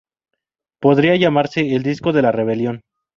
[0.79, 2.81] Podría llamarse el disco de la rebelión.